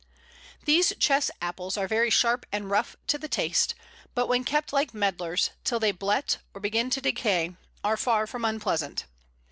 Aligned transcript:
These 0.65 0.93
Chess 0.97 1.29
apples 1.43 1.77
are 1.77 1.87
very 1.87 2.09
sharp 2.09 2.47
and 2.51 2.71
rough 2.71 2.95
to 3.05 3.19
the 3.19 3.27
taste, 3.27 3.75
but 4.15 4.25
when 4.25 4.43
kept 4.43 4.73
like 4.73 4.95
Medlars, 4.95 5.51
till 5.63 5.79
they 5.79 5.91
"blet" 5.91 6.39
or 6.55 6.59
begin 6.59 6.89
to 6.89 7.01
decay, 7.01 7.55
are 7.83 7.97
far 7.97 8.25
from 8.25 8.43
unpleasant. 8.43 9.05